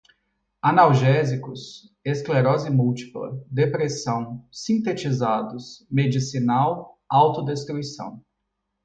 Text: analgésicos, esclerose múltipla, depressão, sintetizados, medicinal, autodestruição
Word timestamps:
analgésicos, 0.63 1.93
esclerose 2.03 2.71
múltipla, 2.71 3.39
depressão, 3.51 4.43
sintetizados, 4.51 5.85
medicinal, 5.91 6.99
autodestruição 7.07 8.19